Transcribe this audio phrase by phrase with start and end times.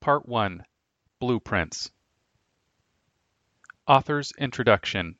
[0.00, 0.64] Part 1
[1.18, 1.90] Blueprints
[3.86, 5.16] Author's Introduction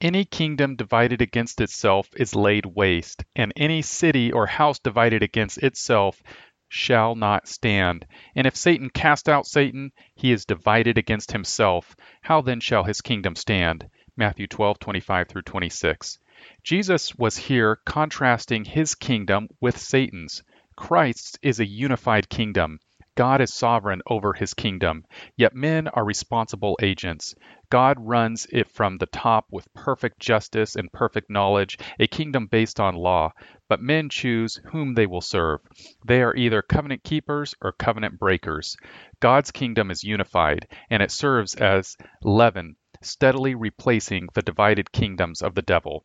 [0.00, 5.58] Any kingdom divided against itself is laid waste, and any city or house divided against
[5.58, 6.20] itself
[6.68, 8.04] shall not stand.
[8.34, 11.94] And if Satan cast out Satan, he is divided against himself.
[12.20, 13.88] How then shall his kingdom stand?
[14.16, 16.18] Matthew 12:25 through 26.
[16.64, 20.42] Jesus was here contrasting his kingdom with Satan's.
[20.76, 22.80] Christ's is a unified kingdom.
[23.16, 27.34] God is sovereign over his kingdom, yet men are responsible agents.
[27.70, 32.78] God runs it from the top with perfect justice and perfect knowledge, a kingdom based
[32.78, 33.32] on law.
[33.70, 35.60] But men choose whom they will serve.
[36.04, 38.76] They are either covenant keepers or covenant breakers.
[39.18, 45.54] God's kingdom is unified, and it serves as leaven, steadily replacing the divided kingdoms of
[45.54, 46.04] the devil.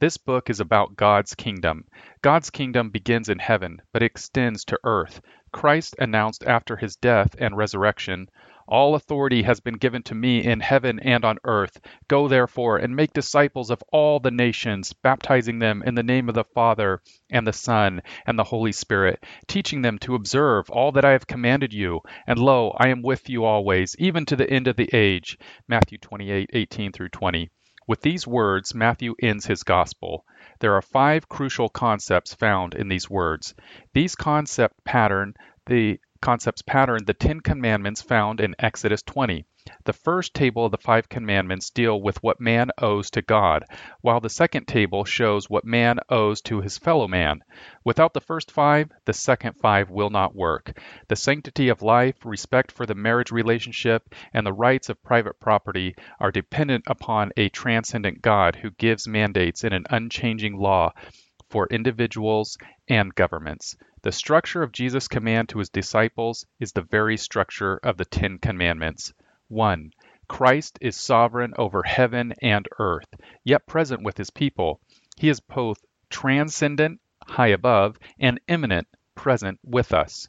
[0.00, 1.84] This book is about God's kingdom.
[2.22, 5.20] God's kingdom begins in heaven, but extends to earth.
[5.52, 8.28] Christ announced after his death and resurrection,
[8.66, 11.78] All authority has been given to me in heaven and on earth.
[12.08, 16.34] Go therefore and make disciples of all the nations, baptizing them in the name of
[16.34, 21.04] the Father and the Son and the Holy Spirit, teaching them to observe all that
[21.04, 22.00] I have commanded you.
[22.26, 25.36] And lo, I am with you always, even to the end of the age.
[25.68, 27.50] Matthew 28:18 through 20.
[27.86, 30.24] With these words, Matthew ends his gospel.
[30.60, 33.54] There are five crucial concepts found in these words.
[33.92, 35.34] These concept pattern
[35.66, 39.44] the concepts pattern the 10 commandments found in Exodus 20.
[39.84, 43.64] The first table of the five commandments deal with what man owes to God,
[44.00, 47.42] while the second table shows what man owes to his fellow man.
[47.84, 50.76] Without the first five, the second five will not work.
[51.08, 55.94] The sanctity of life, respect for the marriage relationship, and the rights of private property
[56.18, 60.92] are dependent upon a transcendent God who gives mandates in an unchanging law
[61.50, 62.56] for individuals
[62.88, 63.76] and governments.
[64.02, 68.38] The structure of Jesus' command to his disciples is the very structure of the Ten
[68.38, 69.14] Commandments.
[69.46, 69.92] 1.
[70.26, 73.06] Christ is sovereign over heaven and earth,
[73.44, 74.80] yet present with his people.
[75.16, 75.78] He is both
[76.10, 80.28] transcendent, high above, and immanent, present with us.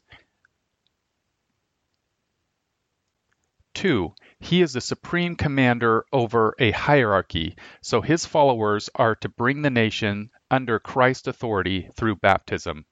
[3.74, 4.14] 2.
[4.38, 9.70] He is the supreme commander over a hierarchy, so his followers are to bring the
[9.70, 12.86] nation under Christ's authority through baptism.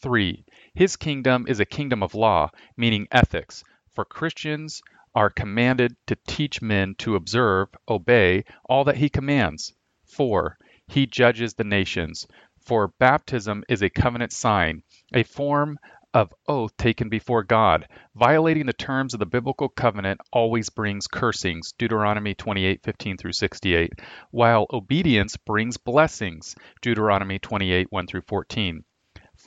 [0.00, 0.44] 3.
[0.74, 3.64] His kingdom is a kingdom of law, meaning ethics,
[3.94, 4.80] for Christians
[5.14, 9.72] are commanded to teach men to observe, obey, all that he commands.
[10.04, 10.56] 4.
[10.86, 12.26] He judges the nations,
[12.60, 14.82] for baptism is a covenant sign,
[15.12, 15.78] a form
[16.14, 17.86] of oath taken before God.
[18.14, 23.92] Violating the terms of the biblical covenant always brings cursings, Deuteronomy 28:15 through 68,
[24.30, 28.84] while obedience brings blessings, Deuteronomy 28 1 through 14.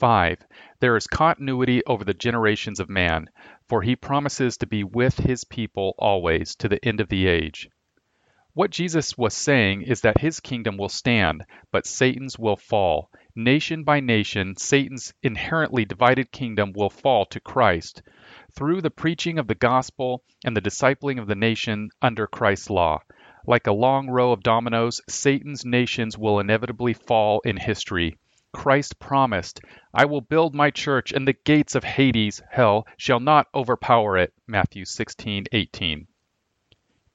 [0.02, 0.38] 5.
[0.80, 3.28] There is continuity over the generations of man,
[3.68, 7.68] for he promises to be with his people always to the end of the age.
[8.52, 13.10] What Jesus was saying is that his kingdom will stand, but Satan's will fall.
[13.36, 18.02] Nation by nation, Satan's inherently divided kingdom will fall to Christ
[18.56, 22.98] through the preaching of the gospel and the discipling of the nation under Christ's law.
[23.46, 28.16] Like a long row of dominoes, Satan's nations will inevitably fall in history.
[28.52, 29.60] Christ promised,
[29.94, 34.32] I will build my church and the gates of Hades, hell, shall not overpower it.
[34.46, 36.06] Matthew 16:18.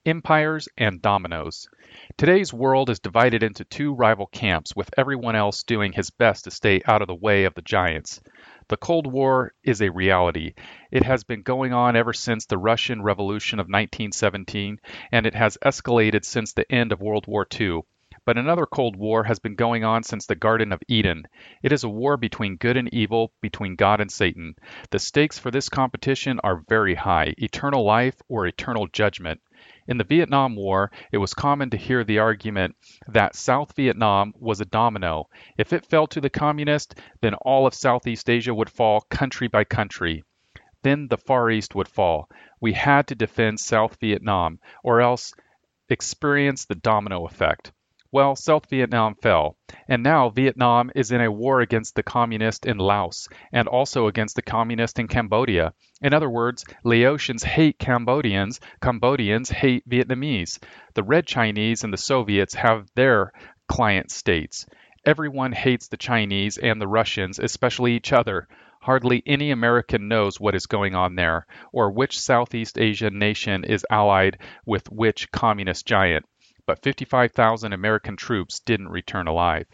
[0.04, 1.68] Empires and dominoes.
[2.16, 6.50] Today's world is divided into two rival camps with everyone else doing his best to
[6.50, 8.20] stay out of the way of the giants.
[8.68, 10.54] The Cold War is a reality.
[10.90, 14.80] It has been going on ever since the Russian Revolution of 1917,
[15.12, 17.82] and it has escalated since the end of World War II.
[18.28, 21.24] But another Cold War has been going on since the Garden of Eden.
[21.62, 24.54] It is a war between good and evil, between God and Satan.
[24.90, 29.40] The stakes for this competition are very high eternal life or eternal judgment.
[29.86, 34.60] In the Vietnam War, it was common to hear the argument that South Vietnam was
[34.60, 35.30] a domino.
[35.56, 39.64] If it fell to the communists, then all of Southeast Asia would fall country by
[39.64, 40.22] country.
[40.82, 42.28] Then the Far East would fall.
[42.60, 45.32] We had to defend South Vietnam, or else
[45.88, 47.72] experience the domino effect.
[48.10, 52.78] Well, South Vietnam fell, and now Vietnam is in a war against the communists in
[52.78, 55.74] Laos and also against the communists in Cambodia.
[56.00, 60.58] In other words, Laotians hate Cambodians, Cambodians hate Vietnamese.
[60.94, 63.30] The Red Chinese and the Soviets have their
[63.68, 64.64] client states.
[65.04, 68.48] Everyone hates the Chinese and the Russians, especially each other.
[68.80, 73.84] Hardly any American knows what is going on there, or which Southeast Asian nation is
[73.90, 76.24] allied with which communist giant
[76.68, 79.66] but 55,000 American troops didn't return alive.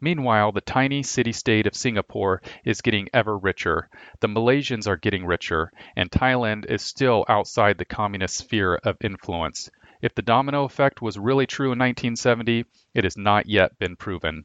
[0.00, 3.88] Meanwhile, the tiny city state of Singapore is getting ever richer,
[4.20, 9.68] the Malaysians are getting richer, and Thailand is still outside the communist sphere of influence.
[10.00, 12.64] If the domino effect was really true in 1970,
[12.94, 14.44] it has not yet been proven.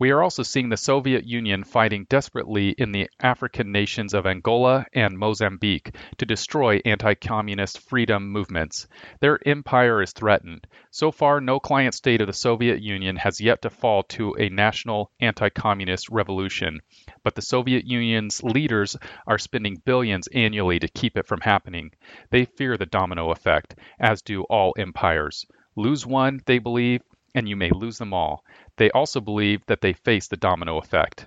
[0.00, 4.86] We are also seeing the Soviet Union fighting desperately in the African nations of Angola
[4.94, 8.88] and Mozambique to destroy anti communist freedom movements.
[9.20, 10.66] Their empire is threatened.
[10.90, 14.48] So far, no client state of the Soviet Union has yet to fall to a
[14.48, 16.80] national anti communist revolution,
[17.22, 18.96] but the Soviet Union's leaders
[19.26, 21.90] are spending billions annually to keep it from happening.
[22.30, 25.44] They fear the domino effect, as do all empires.
[25.76, 27.02] Lose one, they believe,
[27.34, 28.44] and you may lose them all.
[28.76, 31.26] They also believe that they face the domino effect.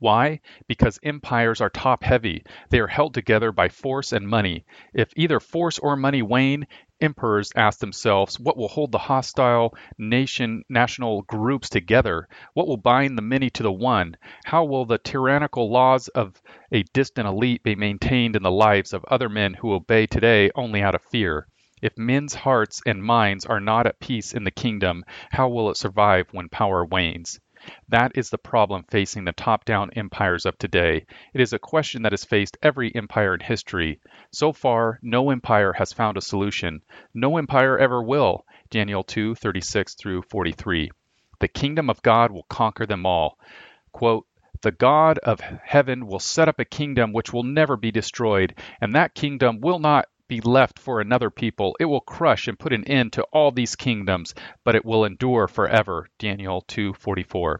[0.00, 0.40] Why?
[0.66, 2.42] Because empires are top heavy.
[2.70, 4.64] They are held together by force and money.
[4.94, 6.66] If either force or money wane,
[7.02, 12.28] emperors ask themselves what will hold the hostile nation national groups together?
[12.54, 14.16] What will bind the many to the one?
[14.44, 16.40] How will the tyrannical laws of
[16.72, 20.80] a distant elite be maintained in the lives of other men who obey today only
[20.80, 21.46] out of fear?
[21.82, 25.76] If men's hearts and minds are not at peace in the kingdom, how will it
[25.76, 27.40] survive when power wanes?
[27.88, 31.04] That is the problem facing the top down empires of today.
[31.34, 34.00] It is a question that has faced every empire in history.
[34.32, 36.80] So far, no empire has found a solution.
[37.12, 38.46] No empire ever will.
[38.70, 40.90] Daniel 2 36 through 43.
[41.40, 43.38] The kingdom of God will conquer them all.
[43.92, 44.26] Quote,
[44.62, 48.94] the God of heaven will set up a kingdom which will never be destroyed, and
[48.94, 51.76] that kingdom will not be left for another people.
[51.80, 54.32] It will crush and put an end to all these kingdoms,
[54.64, 56.08] but it will endure forever.
[56.20, 57.58] Daniel 2:44.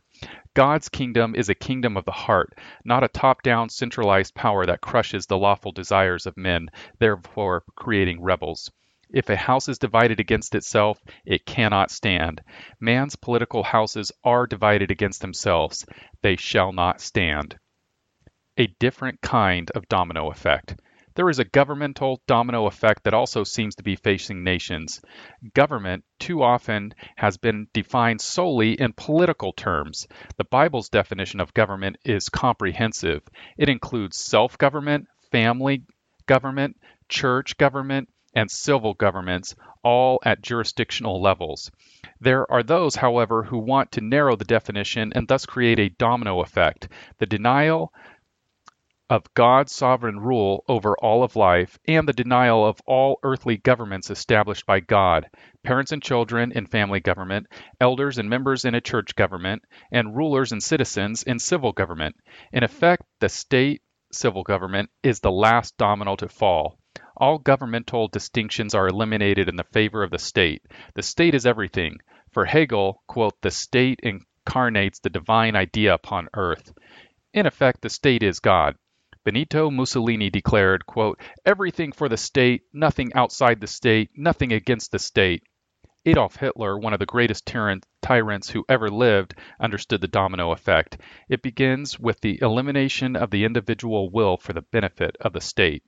[0.54, 5.26] God's kingdom is a kingdom of the heart, not a top-down centralized power that crushes
[5.26, 6.70] the lawful desires of men,
[7.00, 8.70] therefore creating rebels.
[9.12, 12.40] If a house is divided against itself, it cannot stand.
[12.78, 15.84] Man's political houses are divided against themselves.
[16.22, 17.58] They shall not stand.
[18.56, 20.76] A different kind of domino effect.
[21.20, 25.02] There is a governmental domino effect that also seems to be facing nations.
[25.52, 30.08] Government, too often, has been defined solely in political terms.
[30.38, 33.20] The Bible's definition of government is comprehensive.
[33.58, 35.82] It includes self government, family
[36.24, 36.80] government,
[37.10, 41.70] church government, and civil governments, all at jurisdictional levels.
[42.22, 46.40] There are those, however, who want to narrow the definition and thus create a domino
[46.40, 46.88] effect.
[47.18, 47.92] The denial
[49.10, 54.08] of God's sovereign rule over all of life and the denial of all earthly governments
[54.08, 55.28] established by God,
[55.64, 57.48] parents and children in family government,
[57.80, 62.14] elders and members in a church government, and rulers and citizens in civil government.
[62.52, 66.78] In effect, the state civil government is the last domino to fall.
[67.16, 70.62] All governmental distinctions are eliminated in the favor of the state.
[70.94, 71.96] The state is everything.
[72.32, 76.72] For Hegel, quote, the state incarnates the divine idea upon earth.
[77.34, 78.76] In effect, the state is God.
[79.22, 84.98] Benito Mussolini declared, quote, everything for the state, nothing outside the state, nothing against the
[84.98, 85.42] state.
[86.06, 90.96] Adolf Hitler, one of the greatest tyrants who ever lived, understood the domino effect.
[91.28, 95.82] It begins with the elimination of the individual will for the benefit of the state.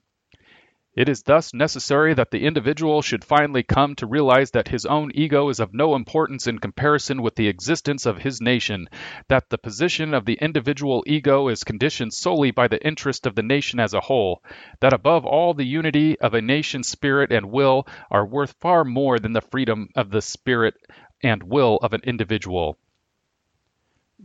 [0.94, 5.11] It is thus necessary that the individual should finally come to realize that his own
[5.15, 8.91] ego is of no importance in comparison with the existence of his nation,
[9.29, 13.43] that the position of the individual ego is conditioned solely by the interest of the
[13.43, 14.43] nation as a whole,
[14.81, 19.19] that above all the unity of a nation's spirit and will are worth far more
[19.19, 20.75] than the freedom of the spirit
[21.22, 22.77] and will of an individual.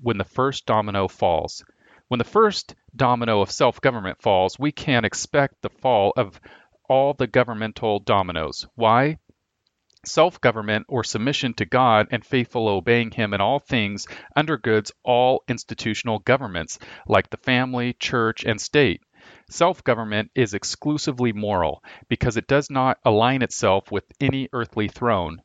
[0.01, 1.63] When the first domino falls,
[2.09, 6.39] when the first domino of self government falls, we can expect the fall of
[6.89, 8.65] all the governmental dominoes.
[8.75, 9.17] Why?
[10.05, 15.43] Self government or submission to God and faithful obeying Him in all things undergirds all
[15.49, 19.01] institutional governments, like the family, church, and state.
[19.49, 25.41] Self government is exclusively moral because it does not align itself with any earthly throne.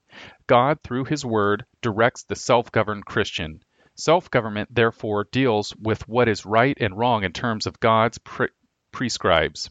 [0.47, 3.65] God, through His Word, directs the self governed Christian.
[3.95, 8.49] Self government, therefore, deals with what is right and wrong in terms of God's pre-
[8.91, 9.71] prescribes,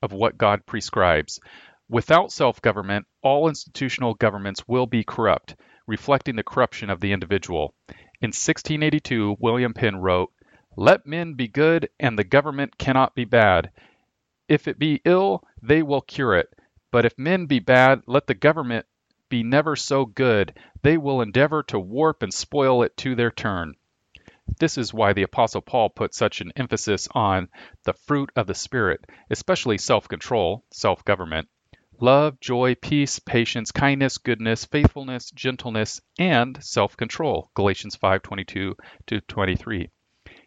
[0.00, 1.38] of what God prescribes.
[1.88, 5.54] Without self government, all institutional governments will be corrupt,
[5.86, 7.74] reflecting the corruption of the individual.
[8.20, 10.32] In 1682, William Penn wrote,
[10.76, 13.70] Let men be good, and the government cannot be bad.
[14.48, 16.48] If it be ill, they will cure it.
[16.90, 18.86] But if men be bad, let the government
[19.28, 23.74] be never so good, they will endeavor to warp and spoil it to their turn.
[24.58, 27.48] This is why the Apostle Paul put such an emphasis on
[27.84, 31.48] the fruit of the Spirit, especially self control, self government.
[32.00, 37.50] love, joy, peace, patience, kindness, goodness, faithfulness, gentleness, and self-control.
[37.54, 38.74] Galatians 5:22
[39.06, 39.88] to 23.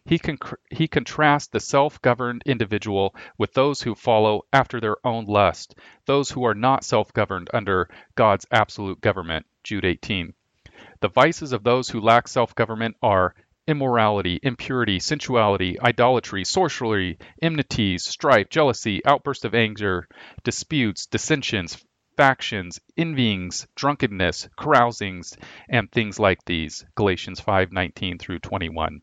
[0.05, 0.39] He, con-
[0.71, 5.75] he contrasts the self governed individual with those who follow after their own lust,
[6.05, 9.45] those who are not self governed under God's absolute government.
[9.63, 10.33] Jude 18.
[11.01, 13.35] The vices of those who lack self government are
[13.67, 20.07] immorality, impurity, sensuality, idolatry, sorcery, enmities, strife, jealousy, outbursts of anger,
[20.43, 21.85] disputes, dissensions,
[22.17, 25.37] factions, envyings, drunkenness, carousings,
[25.69, 26.83] and things like these.
[26.95, 29.01] Galatians 5:19 through 21.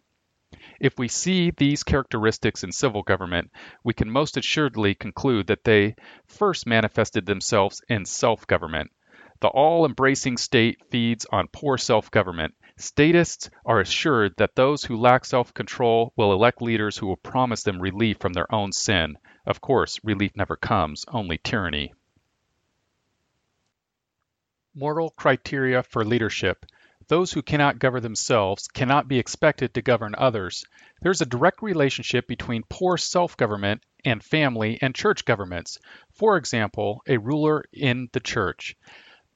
[0.81, 3.51] If we see these characteristics in civil government,
[3.83, 8.91] we can most assuredly conclude that they first manifested themselves in self government.
[9.41, 12.55] The all embracing state feeds on poor self government.
[12.79, 17.63] Statists are assured that those who lack self control will elect leaders who will promise
[17.63, 19.17] them relief from their own sin.
[19.47, 21.95] Of course, relief never comes, only tyranny.
[24.75, 26.67] Moral criteria for leadership.
[27.09, 30.65] Those who cannot govern themselves cannot be expected to govern others.
[31.03, 35.79] There is a direct relationship between poor self government and family and church governments.
[36.11, 38.77] For example, a ruler in the church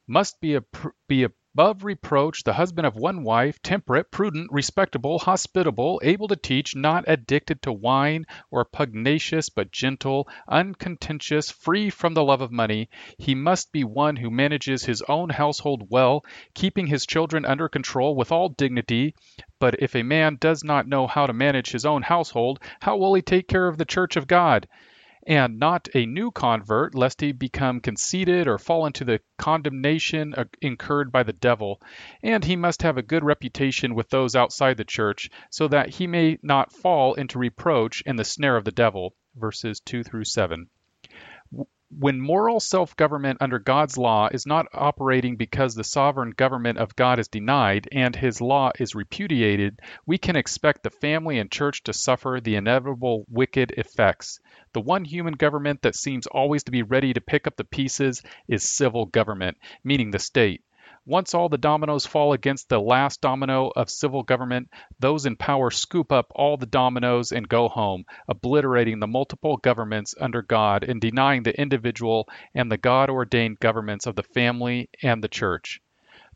[0.07, 0.63] must be, a,
[1.07, 6.75] be above reproach, the husband of one wife, temperate, prudent, respectable, hospitable, able to teach,
[6.77, 12.89] not addicted to wine or pugnacious, but gentle, uncontentious, free from the love of money.
[13.17, 18.15] He must be one who manages his own household well, keeping his children under control
[18.15, 19.13] with all dignity.
[19.59, 23.13] But if a man does not know how to manage his own household, how will
[23.13, 24.67] he take care of the church of God?
[25.27, 30.45] And not a new convert, lest he become conceited or fall into the condemnation uh,
[30.61, 31.81] incurred by the devil.
[32.23, 36.07] And he must have a good reputation with those outside the church, so that he
[36.07, 39.15] may not fall into reproach and the snare of the devil.
[39.35, 40.69] Verses 2 through 7
[41.99, 46.95] when moral self government under God's law is not operating because the sovereign government of
[46.95, 51.83] God is denied and his law is repudiated, we can expect the family and church
[51.83, 54.39] to suffer the inevitable wicked effects.
[54.71, 58.23] The one human government that seems always to be ready to pick up the pieces
[58.47, 60.63] is civil government, meaning the state.
[61.11, 65.69] Once all the dominoes fall against the last domino of civil government, those in power
[65.69, 71.01] scoop up all the dominoes and go home, obliterating the multiple governments under God and
[71.01, 75.81] denying the individual and the God ordained governments of the family and the church.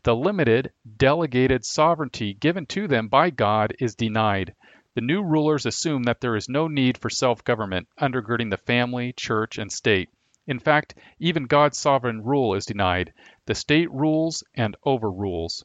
[0.02, 4.54] The limited, delegated sovereignty given to them by God is denied.
[4.94, 9.14] The new rulers assume that there is no need for self government undergirding the family,
[9.14, 10.10] church, and state.
[10.46, 13.12] In fact, even God's sovereign rule is denied.
[13.46, 15.64] The state rules and overrules.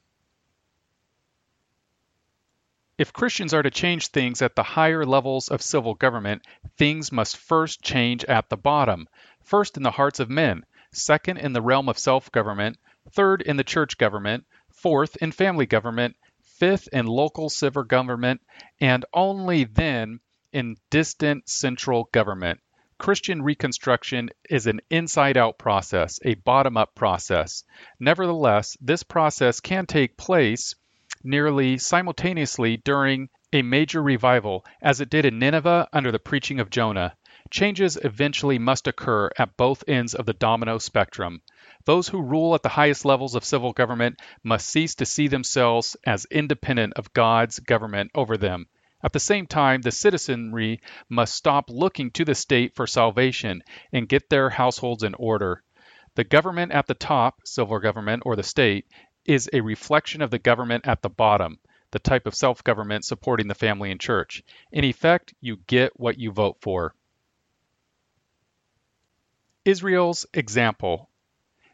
[2.97, 6.45] If Christians are to change things at the higher levels of civil government,
[6.77, 9.07] things must first change at the bottom.
[9.43, 12.77] First in the hearts of men, second in the realm of self government,
[13.11, 18.41] third in the church government, fourth in family government, fifth in local civil government,
[18.79, 20.19] and only then
[20.51, 22.59] in distant central government.
[23.01, 27.63] Christian reconstruction is an inside out process, a bottom up process.
[27.99, 30.75] Nevertheless, this process can take place
[31.23, 36.69] nearly simultaneously during a major revival, as it did in Nineveh under the preaching of
[36.69, 37.15] Jonah.
[37.49, 41.41] Changes eventually must occur at both ends of the domino spectrum.
[41.85, 45.97] Those who rule at the highest levels of civil government must cease to see themselves
[46.05, 48.67] as independent of God's government over them.
[49.03, 54.07] At the same time, the citizenry must stop looking to the state for salvation and
[54.07, 55.63] get their households in order.
[56.15, 58.85] The government at the top, civil government or the state,
[59.25, 61.59] is a reflection of the government at the bottom,
[61.91, 64.43] the type of self government supporting the family and church.
[64.71, 66.93] In effect, you get what you vote for.
[69.63, 71.09] Israel's example.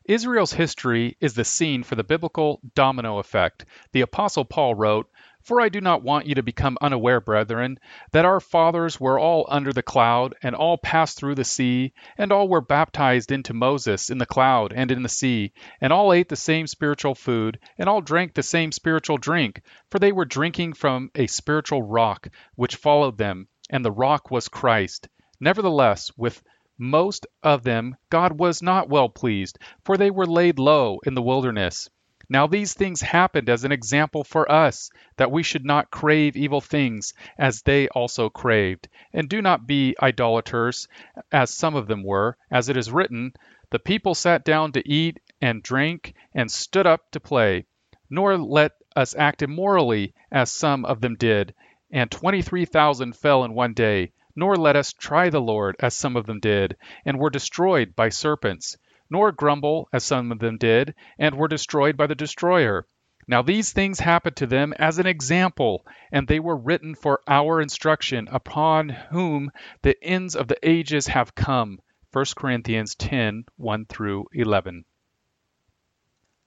[0.05, 3.65] Israel's history is the scene for the biblical domino effect.
[3.91, 5.09] The Apostle Paul wrote,
[5.47, 7.79] for I do not want you to become unaware, brethren,
[8.11, 12.33] that our fathers were all under the cloud, and all passed through the sea, and
[12.33, 16.27] all were baptized into Moses in the cloud and in the sea, and all ate
[16.27, 20.73] the same spiritual food, and all drank the same spiritual drink, for they were drinking
[20.73, 25.07] from a spiritual rock which followed them, and the rock was Christ.
[25.39, 26.43] Nevertheless, with
[26.77, 31.21] most of them God was not well pleased, for they were laid low in the
[31.21, 31.89] wilderness.
[32.29, 36.59] Now these things happened as an example for us, that we should not crave evil
[36.59, 38.89] things, as they also craved.
[39.13, 40.89] And do not be idolaters,
[41.31, 43.31] as some of them were, as it is written,
[43.69, 47.65] The people sat down to eat and drink, and stood up to play.
[48.09, 51.53] Nor let us act immorally, as some of them did,
[51.91, 54.11] and twenty three thousand fell in one day.
[54.35, 58.09] Nor let us try the Lord, as some of them did, and were destroyed by
[58.09, 58.75] serpents.
[59.09, 62.85] Nor grumble, as some of them did, and were destroyed by the destroyer.
[63.27, 67.59] Now these things happened to them as an example, and they were written for our
[67.61, 71.79] instruction, upon whom the ends of the ages have come.
[72.13, 74.85] 1 Corinthians 10 1 through 11.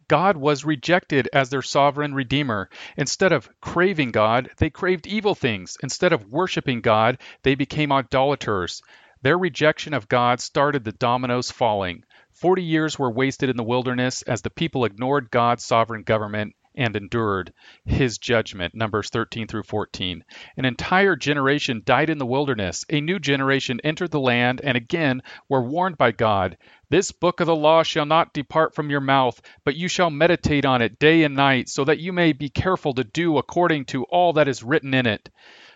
[0.08, 2.68] God was rejected as their sovereign redeemer.
[2.96, 5.76] Instead of craving God, they craved evil things.
[5.82, 8.82] Instead of worshiping God, they became idolaters.
[9.22, 12.04] Their rejection of God started the dominoes falling.
[12.40, 16.96] Forty years were wasted in the wilderness as the people ignored God's sovereign government and
[16.96, 17.52] endured
[17.84, 18.74] his judgment.
[18.74, 20.24] Numbers 13 through 14.
[20.56, 22.86] An entire generation died in the wilderness.
[22.88, 25.20] A new generation entered the land and again
[25.50, 26.56] were warned by God.
[26.88, 30.64] This book of the law shall not depart from your mouth, but you shall meditate
[30.64, 34.04] on it day and night, so that you may be careful to do according to
[34.04, 35.28] all that is written in it.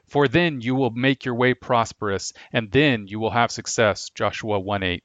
[0.06, 4.08] For then you will make your way prosperous, and then you will have success.
[4.14, 5.04] Joshua 1 8.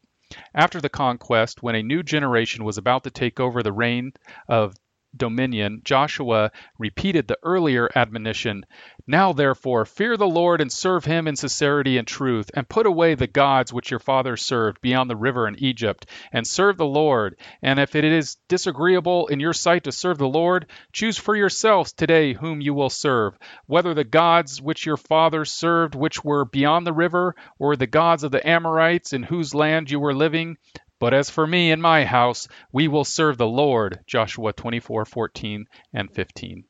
[0.53, 4.13] After the conquest, when a new generation was about to take over the reign
[4.47, 4.75] of
[5.15, 8.65] dominion, Joshua repeated the earlier admonition
[9.07, 13.15] Now therefore, fear the Lord and serve him in sincerity and truth, and put away
[13.15, 17.37] the gods which your fathers served beyond the river in Egypt, and serve the Lord.
[17.61, 21.93] And if it is disagreeable in your sight to serve the Lord, choose for yourselves
[21.93, 26.85] today whom you will serve, whether the gods which your fathers served, which were beyond
[26.85, 30.57] the river, or the gods of the Amorites in whose land you were living.
[30.99, 33.99] But as for me and my house, we will serve the Lord.
[34.05, 36.65] Joshua 24:14 and 15.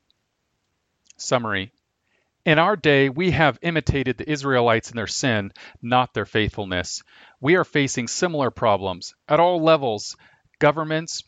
[1.17, 1.71] Summary
[2.45, 7.03] in our day, we have imitated the Israelites in their sin, not their faithfulness.
[7.41, 10.15] We are facing similar problems at all levels.
[10.57, 11.23] Governments,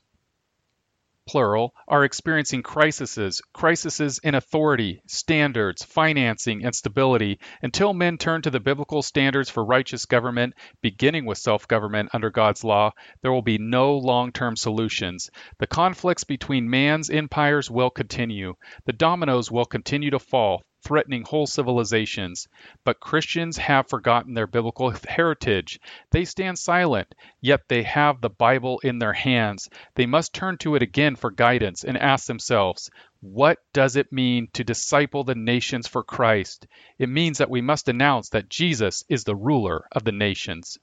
[1.28, 7.40] plural, are experiencing crises, crises in authority, standards, financing, and stability.
[7.62, 12.30] Until men turn to the biblical standards for righteous government, beginning with self government under
[12.30, 15.30] God's law, there will be no long term solutions.
[15.60, 18.56] The conflicts between man's empires will continue.
[18.86, 22.48] The dominoes will continue to fall, threatening whole civilizations.
[22.84, 25.80] But Christians have forgotten their biblical heritage.
[26.12, 29.70] They stand silent, yet they have the Bible in their hands.
[29.96, 32.90] They must turn to it again for guidance and ask themselves,
[33.20, 36.66] what does it mean to disciple the nations for Christ?
[36.98, 40.80] It means that we must announce that Jesus is the ruler of the nations.